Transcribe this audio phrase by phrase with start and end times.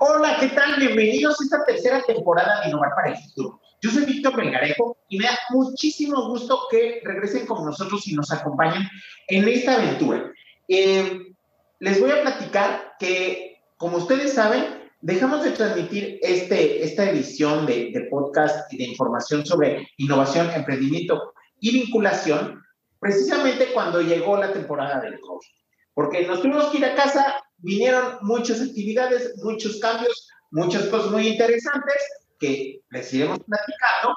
[0.00, 0.78] Hola, ¿qué tal?
[0.78, 3.60] Bienvenidos a esta tercera temporada de Innovar para el Futuro.
[3.80, 8.30] Yo soy Víctor Melgarejo y me da muchísimo gusto que regresen con nosotros y nos
[8.30, 8.88] acompañen
[9.26, 10.30] en esta aventura.
[10.68, 11.34] Eh,
[11.80, 17.90] les voy a platicar que, como ustedes saben, dejamos de transmitir este, esta edición de,
[17.92, 22.62] de podcast y de información sobre innovación, emprendimiento y vinculación
[23.00, 25.48] precisamente cuando llegó la temporada del COVID.
[25.92, 31.28] Porque nos tuvimos que ir a casa vinieron muchas actividades, muchos cambios, muchas cosas muy
[31.28, 31.96] interesantes
[32.38, 34.16] que les iremos platicando,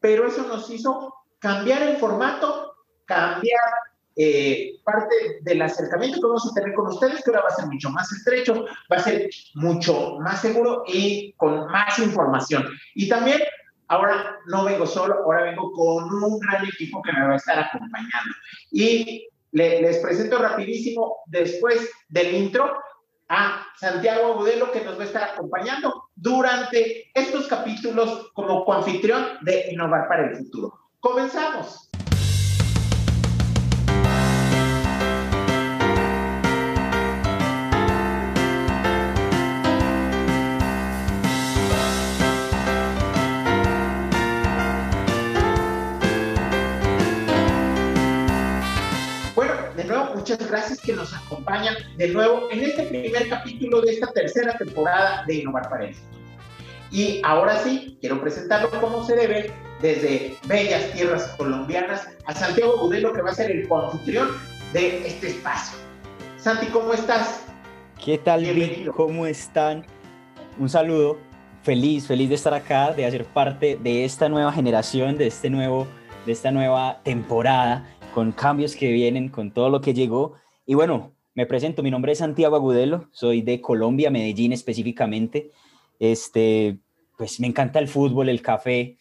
[0.00, 2.74] pero eso nos hizo cambiar el formato,
[3.04, 3.60] cambiar
[4.16, 7.66] eh, parte del acercamiento que vamos a tener con ustedes, que ahora va a ser
[7.66, 12.66] mucho más estrecho, va a ser mucho más seguro y con más información.
[12.94, 13.42] Y también
[13.88, 17.58] ahora no vengo solo, ahora vengo con un gran equipo que me va a estar
[17.58, 18.34] acompañando.
[18.72, 22.76] Y les presento rapidísimo después del intro
[23.28, 29.72] a Santiago Agudelo que nos va a estar acompañando durante estos capítulos como coanfitrión de
[29.72, 30.72] Innovar para el Futuro.
[31.00, 31.85] Comenzamos.
[51.56, 55.96] Acompañan de nuevo en este primer capítulo de esta tercera temporada de Innovar para el
[56.90, 63.12] Y ahora sí, quiero presentarlo como se debe desde bellas tierras colombianas a Santiago Budelo,
[63.12, 64.28] que va a ser el confutrión
[64.72, 65.78] de este espacio.
[66.38, 67.44] Santi, ¿cómo estás?
[68.02, 68.90] ¿Qué tal, Vic?
[68.92, 69.84] ¿Cómo están?
[70.58, 71.18] Un saludo.
[71.62, 75.86] Feliz, feliz de estar acá, de hacer parte de esta nueva generación, de este nuevo,
[76.24, 80.34] de esta nueva temporada con cambios que vienen, con todo lo que llegó.
[80.64, 85.50] Y bueno, me presento, mi nombre es Santiago Agudelo, soy de Colombia, Medellín específicamente.
[85.98, 86.78] Este,
[87.18, 88.96] pues me encanta el fútbol, el café,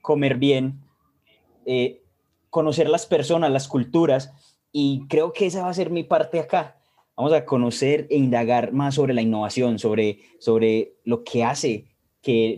[0.00, 0.80] comer bien,
[1.66, 2.04] eh,
[2.50, 4.32] conocer las personas, las culturas,
[4.70, 6.78] y creo que esa va a ser mi parte acá.
[7.16, 11.86] Vamos a conocer e indagar más sobre la innovación, sobre, sobre lo que hace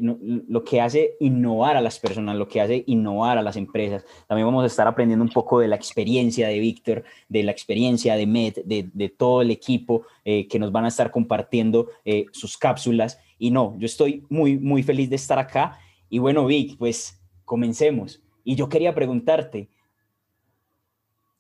[0.01, 4.05] lo que hace innovar a las personas, lo que hace innovar a las empresas.
[4.27, 8.17] También vamos a estar aprendiendo un poco de la experiencia de Víctor, de la experiencia
[8.17, 12.57] de Met, de, todo el equipo eh, que nos van a estar compartiendo eh, sus
[12.57, 13.19] cápsulas.
[13.39, 15.79] Y no, yo estoy muy, muy feliz de estar acá.
[16.09, 18.23] Y bueno, Vic, pues comencemos.
[18.45, 19.69] Y yo quería preguntarte,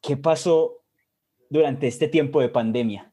[0.00, 0.82] ¿qué pasó
[1.48, 3.07] durante este tiempo de pandemia?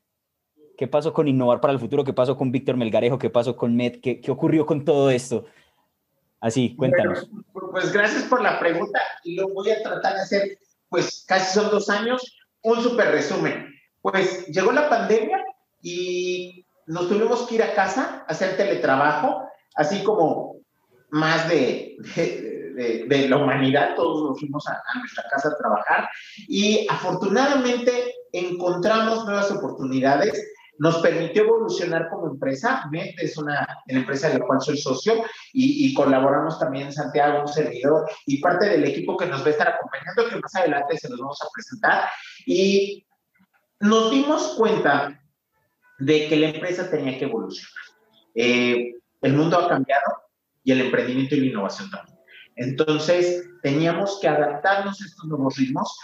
[0.78, 2.04] ¿Qué pasó con Innovar para el Futuro?
[2.04, 3.18] ¿Qué pasó con Víctor Melgarejo?
[3.18, 4.00] ¿Qué pasó con Med?
[4.02, 5.46] ¿Qué, ¿Qué, ocurrió con todo esto?
[6.40, 7.30] Así, cuéntanos.
[7.72, 10.60] pues gracias por la pregunta lo voy a tratar de hacer,
[10.90, 13.74] pues casi son dos años, un súper resumen.
[14.02, 15.44] Pues llegó la pandemia
[15.82, 20.58] y nos tuvimos que ir a casa a hacer teletrabajo, así como
[21.10, 26.10] más de, de, de, la humanidad, todos nos fuimos a, a, nuestra casa a trabajar
[26.48, 32.88] y afortunadamente encontramos nuevas oportunidades nos permitió evolucionar como empresa.
[32.92, 37.48] MET es una, empresa de la cual soy socio y, colaboramos también en Santiago, un
[37.48, 41.10] servidor y parte del equipo que nos va a estar acompañando, que más adelante se
[41.10, 42.10] los vamos a presentar.
[42.46, 43.06] Y
[43.80, 45.20] nos dimos cuenta
[46.00, 47.86] de que la empresa tenía que evolucionar.
[48.36, 50.24] Eh, el mundo ha cambiado
[50.64, 52.18] y el emprendimiento y la innovación también.
[52.58, 55.98] Entonces, teníamos que adaptarnos a estos nuevos ritmos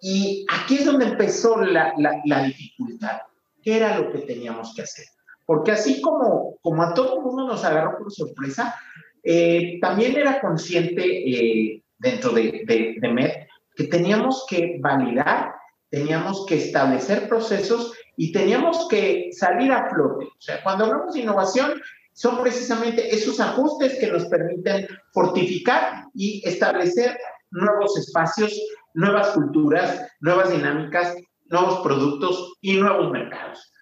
[0.00, 3.20] y aquí es donde empezó la, la, la dificultad
[3.62, 5.06] qué era lo que teníamos que hacer.
[5.44, 8.74] Porque así como, como a todo el mundo nos agarró por sorpresa,
[9.22, 13.30] eh, también era consciente eh, dentro de, de, de MED
[13.74, 15.54] que teníamos que validar,
[15.90, 20.26] teníamos que establecer procesos y teníamos que salir a flote.
[20.26, 21.80] O sea, cuando hablamos de innovación,
[22.12, 27.16] son precisamente esos ajustes que nos permiten fortificar y establecer
[27.50, 28.58] nuevos espacios,
[28.94, 31.14] nuevas culturas, nuevas dinámicas
[31.52, 33.72] nuevos productos y nuevos mercados.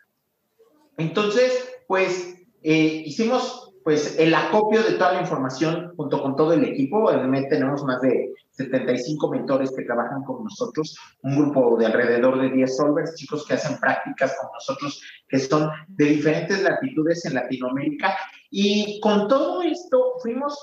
[0.99, 6.65] Entonces, pues eh, hicimos pues el acopio de toda la información junto con todo el
[6.65, 7.11] equipo.
[7.11, 12.41] En MED tenemos más de 75 mentores que trabajan con nosotros, un grupo de alrededor
[12.43, 17.35] de 10 solvers, chicos que hacen prácticas con nosotros, que son de diferentes latitudes en
[17.35, 18.15] Latinoamérica.
[18.51, 20.59] Y con todo esto fuimos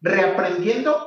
[0.00, 1.06] reaprendiendo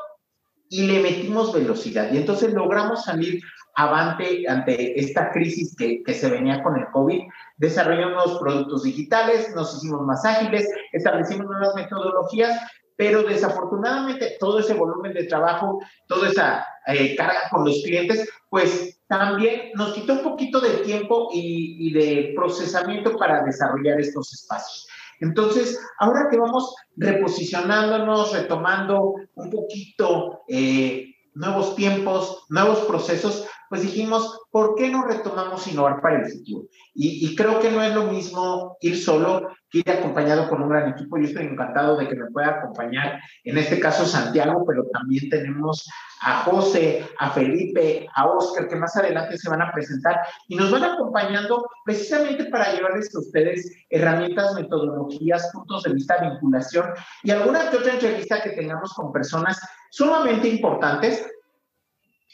[0.70, 2.12] y le metimos velocidad.
[2.12, 3.42] Y entonces logramos salir
[3.76, 7.22] avante ante esta crisis que, que, se venía con el COVID,
[7.58, 12.60] desarrollamos nuevos productos digitales, nos hicimos más ágiles, establecimos nuevas metodologías,
[12.96, 19.00] pero desafortunadamente todo ese volumen de trabajo, toda esa eh, carga con los clientes, pues
[19.08, 24.88] también nos quitó un poquito de tiempo y, y de procesamiento para desarrollar estos espacios.
[25.20, 34.40] Entonces, ahora que vamos reposicionándonos, retomando un poquito eh, nuevos tiempos, nuevos procesos, pues dijimos,
[34.52, 36.68] ¿por qué no retomamos innovar para el futuro?
[36.94, 40.90] Y, creo que no es lo mismo ir solo que ir acompañado con un gran
[40.90, 41.18] equipo.
[41.18, 45.86] Yo estoy encantado de que me pueda acompañar, en este caso Santiago, pero también tenemos
[46.22, 50.72] a José, a Felipe, a Oscar, que más adelante se van a presentar y nos
[50.72, 56.88] van acompañando precisamente para llevarles a ustedes herramientas, metodologías, puntos de vista, vinculación
[57.24, 59.60] y alguna que otra entrevista que tengamos con personas
[59.98, 61.26] sumamente importantes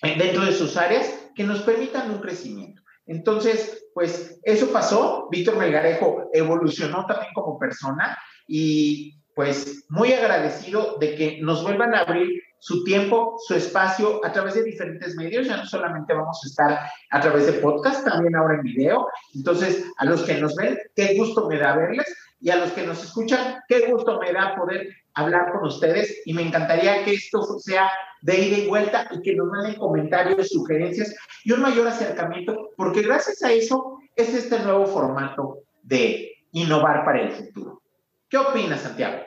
[0.02, 2.82] dentro de sus áreas que nos permitan un crecimiento.
[3.06, 5.30] Entonces, pues eso pasó.
[5.32, 8.18] Víctor Melgarejo evolucionó también como persona
[8.48, 14.32] y pues muy agradecido de que nos vuelvan a abrir su tiempo, su espacio a
[14.34, 15.48] través de diferentes medios.
[15.48, 19.08] Ya no solamente vamos a estar a través de podcast, también ahora en video.
[19.36, 22.14] Entonces, a los que nos ven, qué gusto me da verles
[22.44, 26.34] y a los que nos escuchan, qué gusto me da poder hablar con ustedes y
[26.34, 27.90] me encantaría que esto sea
[28.22, 33.02] de ida y vuelta y que nos manden comentarios, sugerencias y un mayor acercamiento, porque
[33.02, 37.82] gracias a eso es este nuevo formato de innovar para el futuro.
[38.28, 39.24] ¿Qué opinas, Santiago?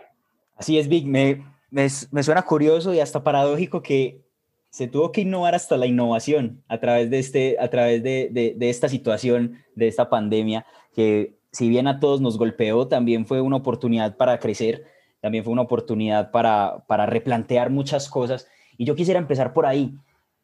[0.55, 1.07] Así es, Vic.
[1.07, 4.21] Me, me, suena curioso y hasta paradójico que
[4.69, 8.53] se tuvo que innovar hasta la innovación a través de, este, a través de, de,
[8.59, 13.41] de esta situación, de esta pandemia, que si bien a todos nos golpeó, también fue
[13.41, 14.85] una oportunidad para crecer
[15.21, 18.47] también fue una oportunidad para, replantear muchas cosas.
[18.79, 19.93] Y yo quisiera empezar por ahí.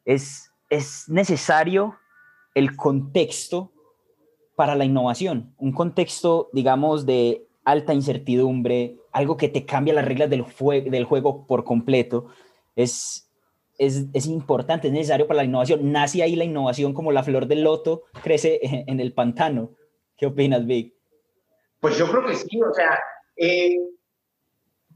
[0.03, 1.95] Es, es necesario
[2.53, 3.71] el contexto
[4.57, 10.29] para la innovación, un contexto, digamos, de alta incertidumbre, algo que te cambia las reglas
[10.29, 12.27] del, juego por completo,
[12.75, 13.29] es,
[14.25, 15.93] importante, es necesario para la innovación.
[15.93, 19.71] Nace ahí la innovación como la flor del loto crece en, el pantano.
[20.17, 20.92] ¿Qué opinas, Vic?
[21.83, 22.97] Pues yo creo que sí, o sea,
[23.35, 23.77] eh,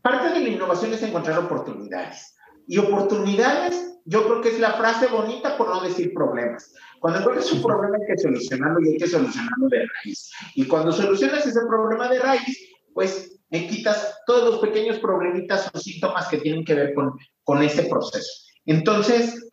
[0.08, 2.34] Parte de la innovación es encontrar oportunidades.
[2.66, 6.74] Y oportunidades, yo creo que es la frase bonita por no decir problemas.
[7.02, 10.32] Cuando encuentras un problema hay que solucionarlo y hay que solucionarlo de raíz.
[10.56, 15.78] Y cuando solucionas ese problema de raíz, pues me quitas todos los pequeños problemitas o
[15.78, 17.12] síntomas que tienen que ver con,
[17.44, 18.32] con ese proceso.
[18.66, 19.52] Entonces,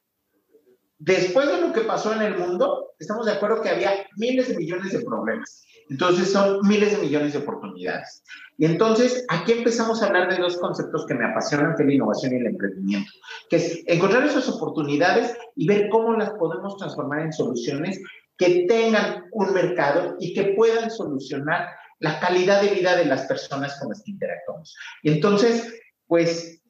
[0.98, 4.56] después de lo que pasó en el mundo, estamos de acuerdo que había miles de
[4.56, 5.64] millones de problemas.
[5.90, 8.22] Entonces son miles de millones de oportunidades.
[8.56, 11.94] Y entonces aquí empezamos a hablar de dos conceptos que me apasionan, que es la
[11.94, 13.10] innovación y el emprendimiento,
[13.50, 18.00] que es encontrar esas oportunidades y ver cómo las podemos transformar en soluciones
[18.36, 21.68] que tengan un mercado y que puedan solucionar
[22.00, 24.76] la calidad de vida de las personas con las que interactuamos.
[25.02, 25.72] Y entonces,
[26.06, 26.63] pues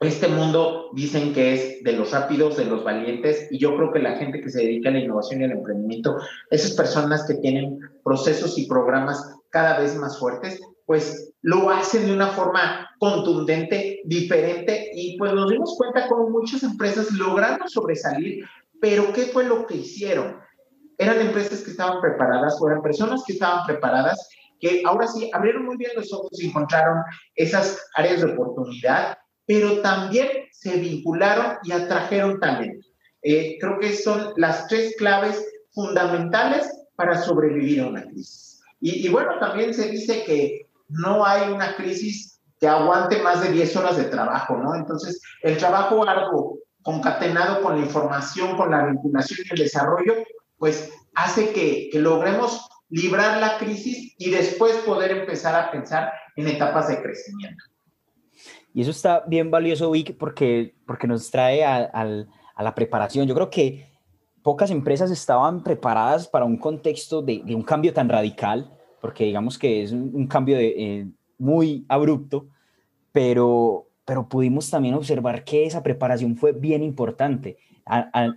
[0.00, 3.98] este mundo dicen que es de los rápidos, de los valientes, y yo creo que
[3.98, 6.16] la gente que se dedica a la innovación y al emprendimiento,
[6.50, 12.12] esas personas que tienen procesos y programas cada vez más fuertes, pues lo hacen de
[12.12, 18.44] una forma contundente, diferente, y pues nos dimos cuenta como muchas empresas lograron sobresalir,
[18.80, 20.36] pero ¿qué fue lo que hicieron?
[20.98, 24.28] Eran empresas que estaban preparadas, o eran personas que estaban preparadas,
[24.60, 27.02] que ahora sí abrieron muy bien los ojos y encontraron
[27.34, 29.16] esas áreas de oportunidad
[29.46, 32.86] pero también se vincularon y atrajeron talento.
[33.22, 38.60] Eh, creo que son las tres claves fundamentales para sobrevivir a una crisis.
[38.80, 43.76] Y, bueno, también se dice que no hay una crisis que aguante más de 10
[43.76, 44.74] horas de trabajo, ¿no?
[44.74, 50.14] Entonces, el trabajo arduo concatenado con la información, con la vinculación y el desarrollo,
[50.58, 56.46] pues hace que, que logremos librar la crisis y después poder empezar a pensar en
[56.48, 57.64] etapas de crecimiento.
[58.76, 62.04] Y eso está bien valioso, Vic, porque, porque nos trae a,
[62.58, 63.26] la preparación.
[63.26, 63.86] Yo creo que
[64.42, 69.82] pocas empresas estaban preparadas para un contexto de, un cambio tan radical, porque digamos que
[69.82, 71.06] es un, cambio de, eh,
[71.38, 72.48] muy abrupto,
[73.12, 77.56] pero, pero pudimos también observar que esa preparación fue bien importante.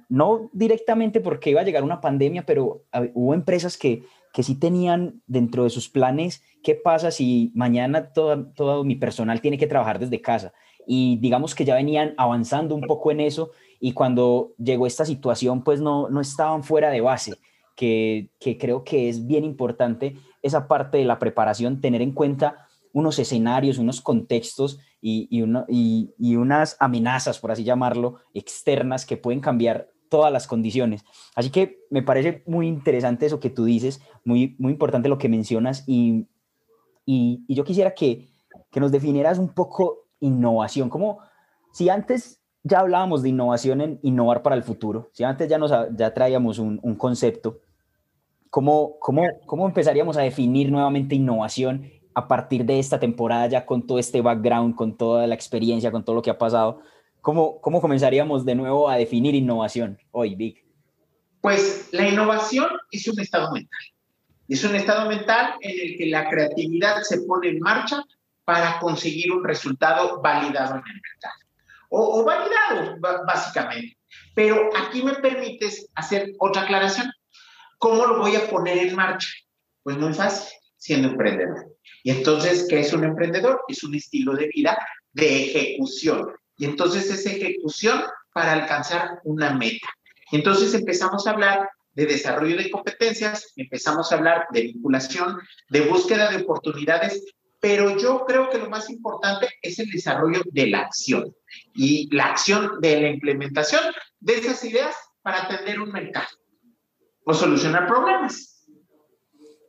[0.08, 5.22] no directamente porque iba a llegar una pandemia, pero hubo empresas que, que sí tenían
[5.28, 10.00] dentro de sus planes qué pasa si mañana todo, todo mi personal tiene que trabajar
[10.00, 10.54] desde casa.
[10.86, 15.64] Y digamos que ya venían avanzando un poco en eso y cuando llegó esta situación
[15.64, 17.36] pues no, no estaban fuera de base,
[17.76, 22.68] que, que creo que es bien importante esa parte de la preparación, tener en cuenta
[22.92, 29.16] unos escenarios, unos contextos y, y, y, y, unas amenazas, por así llamarlo, externas que
[29.16, 31.06] pueden cambiar todas las condiciones.
[31.36, 35.30] Así que me parece muy interesante eso que tú dices, muy, muy importante lo que
[35.30, 36.28] mencionas y,
[37.06, 38.28] y, yo quisiera que,
[38.72, 41.20] que, nos definieras un poco innovación, como
[41.72, 45.72] si antes ya hablábamos de innovación en innovar para el futuro, si antes ya, nos,
[45.96, 47.60] ya traíamos un, concepto,
[48.50, 53.88] ¿cómo, cómo, ¿cómo empezaríamos a definir nuevamente innovación a partir de esta temporada, ya con
[53.88, 56.82] todo este background, con toda la experiencia, con todo lo que ha pasado,
[57.22, 60.64] ¿cómo, cómo comenzaríamos de nuevo a definir innovación hoy, Vic?
[61.42, 63.80] Pues la innovación es un estado mental.
[64.48, 68.04] Es un estado mental en el que la creatividad se pone en marcha
[68.46, 71.36] para conseguir un resultado validado en el mercado.
[71.90, 73.96] O, o validado, básicamente.
[74.34, 77.12] Pero aquí me permites hacer otra aclaración.
[77.78, 79.30] ¿Cómo lo voy a poner en marcha?
[79.84, 81.76] Pues muy fácil, siendo emprendedor.
[82.04, 83.62] Y entonces, ¿qué es un emprendedor?
[83.68, 84.78] Es un estilo de vida
[85.14, 86.32] de ejecución.
[86.60, 89.88] Y entonces es ejecución para alcanzar una meta.
[90.32, 95.40] Entonces empezamos a hablar de desarrollo de competencias, empezamos a hablar de vinculación,
[95.70, 97.24] de búsqueda de oportunidades,
[97.62, 101.34] pero yo creo que lo más importante es el desarrollo de la acción
[101.74, 103.82] y la acción de la implementación
[104.20, 106.28] de esas ideas para atender un mercado
[107.26, 108.68] o solucionar problemas.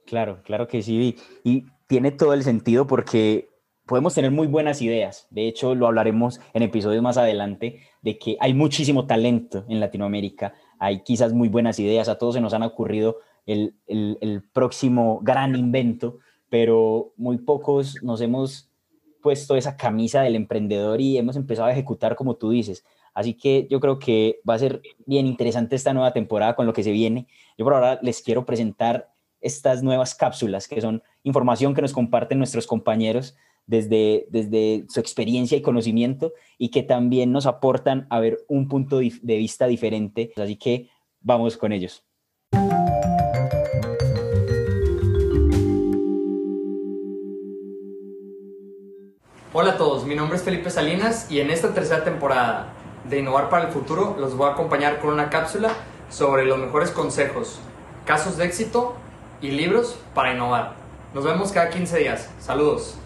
[0.06, 1.16] Claro, claro que sí.
[1.44, 3.49] Y tiene todo el sentido porque
[3.90, 5.26] podemos tener muy buenas ideas.
[5.30, 10.54] De hecho, lo hablaremos en episodios más adelante, de que hay muchísimo talento en Latinoamérica,
[10.78, 13.16] hay quizás muy buenas ideas, a todos se nos han ocurrido
[13.46, 18.70] el, el, próximo gran invento, pero muy pocos nos hemos
[19.20, 22.84] puesto esa camisa del emprendedor y hemos empezado a ejecutar como tú dices.
[23.12, 26.72] Así que yo creo que va a ser bien interesante esta nueva temporada con lo
[26.72, 27.26] que se viene.
[27.58, 32.38] Yo por ahora les quiero presentar estas nuevas cápsulas, que son información que nos comparten
[32.38, 33.36] nuestros compañeros
[33.70, 38.98] desde, desde su experiencia y conocimiento y que también nos aportan a ver un punto
[38.98, 40.32] de vista diferente.
[40.36, 42.04] Así que vamos con ellos.
[49.52, 52.72] Hola a todos, mi nombre es Felipe Salinas y en esta tercera temporada
[53.08, 55.72] de Innovar para el Futuro los voy a acompañar con una cápsula
[56.08, 57.60] sobre los mejores consejos,
[58.04, 58.94] casos de éxito
[59.40, 60.74] y libros para innovar.
[61.14, 62.30] Nos vemos cada 15 días.
[62.40, 62.96] Saludos.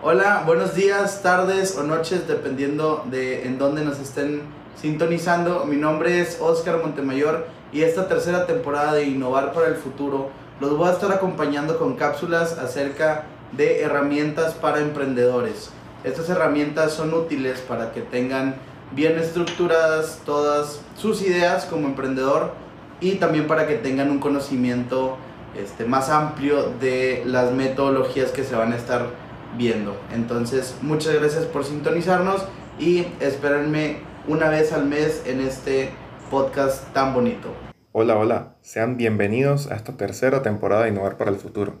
[0.00, 4.42] Hola, buenos días, tardes o noches, dependiendo de en dónde nos estén
[4.80, 5.64] sintonizando.
[5.64, 10.76] Mi nombre es Oscar Montemayor y esta tercera temporada de Innovar para el Futuro los
[10.76, 15.70] voy a estar acompañando con cápsulas acerca de herramientas para emprendedores.
[16.04, 18.54] Estas herramientas son útiles para que tengan
[18.92, 22.52] bien estructuradas todas sus ideas como emprendedor
[23.00, 25.16] y también para que tengan un conocimiento
[25.56, 29.96] este, más amplio de las metodologías que se van a estar viendo.
[30.12, 32.44] Entonces, muchas gracias por sintonizarnos
[32.78, 35.90] y espérenme una vez al mes en este
[36.30, 37.54] podcast tan bonito.
[37.92, 41.80] Hola, hola, sean bienvenidos a esta tercera temporada de Innovar para el Futuro.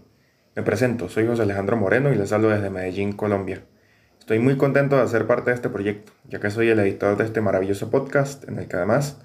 [0.56, 3.64] Me presento, soy José Alejandro Moreno y les hablo desde Medellín, Colombia.
[4.18, 7.24] Estoy muy contento de ser parte de este proyecto, ya que soy el editor de
[7.24, 9.18] este maravilloso podcast en el que además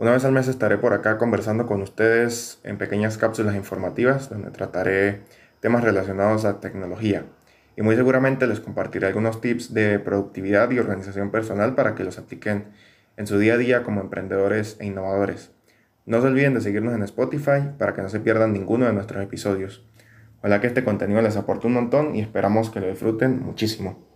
[0.00, 4.50] una vez al mes estaré por acá conversando con ustedes en pequeñas cápsulas informativas donde
[4.50, 5.20] trataré
[5.60, 7.26] temas relacionados a tecnología.
[7.80, 12.18] Y muy seguramente les compartiré algunos tips de productividad y organización personal para que los
[12.18, 12.66] apliquen
[13.16, 15.52] en su día a día como emprendedores e innovadores.
[16.04, 19.24] No se olviden de seguirnos en Spotify para que no se pierdan ninguno de nuestros
[19.24, 19.82] episodios.
[20.40, 24.09] Ojalá que este contenido les aporte un montón y esperamos que lo disfruten muchísimo.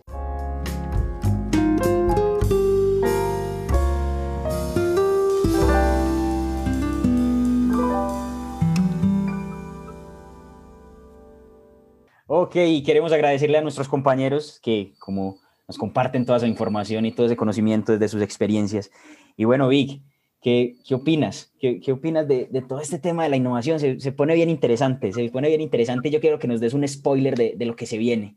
[12.45, 17.11] Ok, y queremos agradecerle a nuestros compañeros que como nos comparten toda esa información y
[17.11, 18.91] todo ese conocimiento desde sus experiencias.
[19.35, 19.99] Y bueno, Vic,
[20.43, 21.51] ¿qué, qué opinas?
[21.59, 23.79] ¿Qué, qué opinas de, de, todo este tema de la innovación?
[23.79, 26.11] Se, se, pone bien interesante, se pone bien interesante.
[26.11, 28.35] Yo quiero que nos des un spoiler de, de lo que se viene.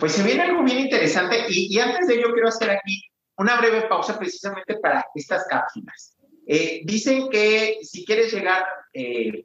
[0.00, 3.02] Pues se viene algo bien interesante y, y, antes de ello quiero hacer aquí
[3.36, 6.16] una breve pausa precisamente para estas cápsulas.
[6.46, 9.44] Eh, dicen que si quieres llegar eh,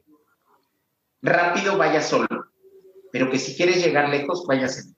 [1.20, 2.26] rápido, vaya solo
[3.12, 4.96] pero que si quieres llegar lejos, vayas en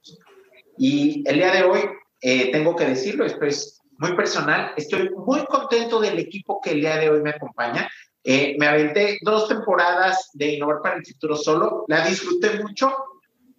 [0.78, 1.80] Y el día de hoy,
[2.22, 6.80] eh, tengo que decirlo, esto es muy personal, estoy muy contento del equipo que el
[6.80, 7.88] día de hoy me acompaña.
[8.22, 12.94] Eh, me aventé dos temporadas de Innovar para el Futuro solo, la disfruté mucho,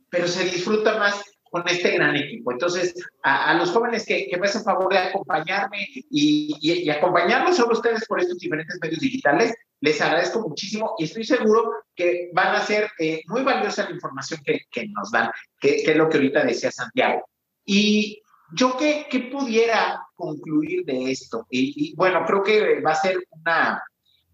[0.09, 2.51] pero se disfruta más con este gran equipo.
[2.51, 7.59] Entonces, a, los jóvenes que, que, me hacen favor de acompañarme y, y, y acompañarnos
[7.59, 12.55] a ustedes por estos diferentes medios digitales, les agradezco muchísimo y estoy seguro que van
[12.55, 16.09] a ser eh, muy valiosa la información que, que nos dan, que, que, es lo
[16.09, 17.25] que ahorita decía Santiago.
[17.65, 18.21] Y
[18.53, 23.17] yo que, que pudiera concluir de esto, y, y, bueno, creo que va a ser
[23.29, 23.83] una,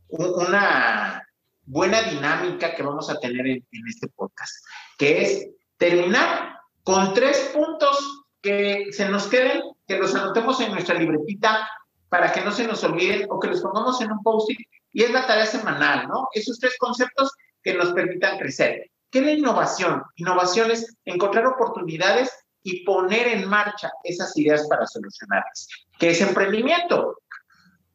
[0.09, 1.27] una
[1.63, 4.53] buena dinámica que vamos a tener en, en este podcast,
[4.97, 10.95] que es terminar con tres puntos que se nos queden, que los anotemos en nuestra
[10.95, 11.69] libretita
[12.09, 14.59] para que no se nos olviden o que los pongamos en un post-it
[14.93, 16.27] y es la tarea semanal, ¿no?
[16.33, 17.31] Esos tres conceptos
[17.63, 18.89] que nos permitan crecer.
[19.09, 20.01] ¿Qué es la innovación?
[20.15, 22.31] Innovación es encontrar oportunidades
[22.63, 25.67] y poner en marcha esas ideas para solucionarlas.
[25.99, 27.17] ¿Qué es emprendimiento?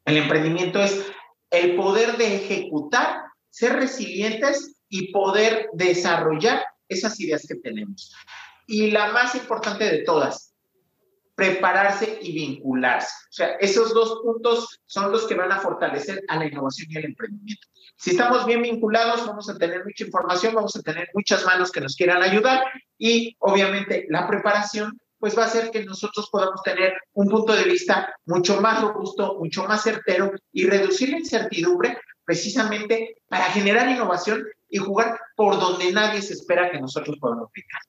[0.05, 1.05] El emprendimiento es
[1.49, 8.13] el poder de ejecutar, ser resilientes y poder desarrollar esas ideas que tenemos.
[8.67, 10.46] Y la más importante de todas,
[11.37, 13.13] prepararse y vincularse.
[13.29, 16.97] O sea, esos dos puntos son los que van a fortalecer a la innovación y
[16.97, 17.67] al emprendimiento.
[17.95, 21.79] Si estamos bien vinculados, vamos a tener mucha información, vamos a tener muchas manos que
[21.79, 22.63] nos quieran ayudar
[22.97, 27.65] y obviamente la preparación pues va a hacer que nosotros podamos tener un punto de
[27.65, 34.43] vista mucho más robusto, mucho más certero y reducir la incertidumbre precisamente para generar innovación
[34.69, 37.81] y jugar por donde nadie se espera que nosotros podamos aplicar.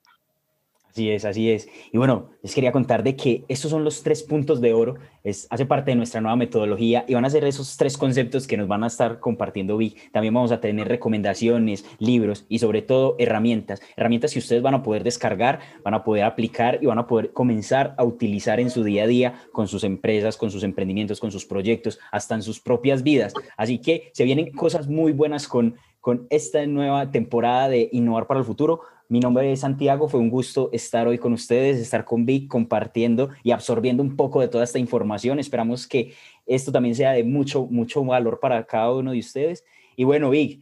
[0.98, 1.68] Así es, así es.
[1.92, 5.46] Y bueno, les quería contar de que estos son los tres puntos de oro, es,
[5.48, 8.66] hace parte de nuestra nueva metodología y van a ser esos tres conceptos que nos
[8.66, 10.10] van a estar compartiendo Vic.
[10.10, 13.80] También vamos a tener recomendaciones, libros y sobre todo herramientas.
[13.96, 17.32] Herramientas que ustedes van a poder descargar, van a poder aplicar y van a poder
[17.32, 21.30] comenzar a utilizar en su día a día con sus empresas, con sus emprendimientos, con
[21.30, 23.34] sus proyectos, hasta en sus propias vidas.
[23.56, 28.40] Así que se vienen cosas muy buenas con, con esta nueva temporada de Innovar para
[28.40, 32.26] el Futuro mi nombre es Santiago, fue un gusto estar hoy con ustedes, estar con
[32.26, 35.38] Vic, compartiendo y absorbiendo un poco de toda esta información.
[35.38, 36.12] Esperamos que
[36.44, 39.64] esto también sea de mucho, mucho valor para cada uno de ustedes.
[39.96, 40.60] Y bueno, Vic,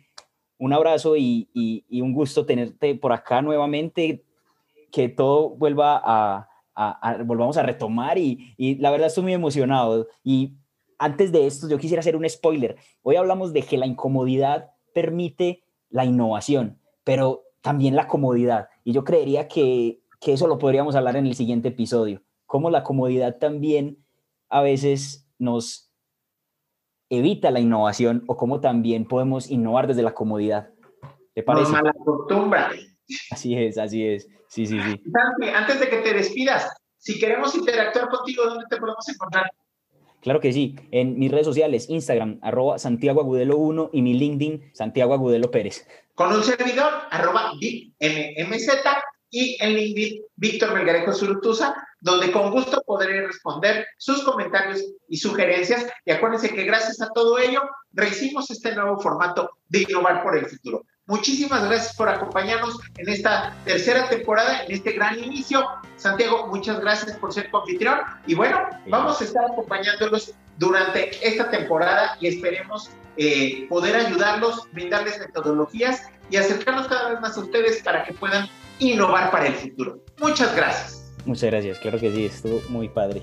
[0.59, 1.49] un abrazo y,
[1.91, 4.23] un gusto tenerte por acá nuevamente,
[4.93, 6.49] que todo vuelva a,
[7.25, 10.07] volvamos a retomar y, y la verdad estoy muy emocionado.
[10.23, 10.55] Y
[11.01, 12.77] antes de esto, yo quisiera hacer un spoiler.
[13.03, 18.71] Hoy hablamos de que la incomodidad permite la innovación, pero también la comodidad.
[18.83, 22.83] Y yo creería que, que eso lo podríamos hablar en el siguiente episodio, cómo la
[22.83, 24.03] comodidad también
[24.49, 25.93] a veces nos
[27.11, 30.71] evita la innovación o cómo también podemos innovar desde la comodidad.
[31.35, 31.73] ¿Te parece?
[31.73, 32.61] No mala costumbre.
[33.31, 34.27] Así es, así es.
[34.49, 35.03] Sí, sí, sí.
[35.55, 39.51] Antes de que te despidas, si queremos interactuar contigo, ¿dónde te podemos encontrar?
[40.27, 44.73] Claro que sí, en mis redes sociales, Instagram, arroba Santiago Agudelo 1 y mi LinkedIn,
[44.75, 45.87] Santiago Agudelo Pérez.
[46.17, 48.69] Con un servidor, arroba MMZ
[49.31, 55.87] y en LinkedIn, Víctor Melgarejo Surutusa, donde con gusto podré responder sus comentarios y sugerencias.
[56.05, 57.61] Y acuérdense que gracias a todo ello,
[57.93, 60.83] rehicimos este nuevo formato de innovar por el futuro.
[61.09, 65.65] Muchísimas gracias por acompañarnos en esta tercera temporada, en este gran inicio.
[65.97, 68.01] Santiago, muchas gracias por ser confitrión.
[68.27, 75.19] Y bueno, vamos a estar acompañándolos durante esta temporada y esperemos eh, poder ayudarlos, brindarles
[75.21, 78.49] metodologías y acercarnos cada vez más a ustedes para que puedan
[78.81, 80.01] innovar para el futuro.
[80.19, 81.15] Muchas gracias.
[81.25, 83.23] Muchas gracias, claro que sí, estuvo muy padre.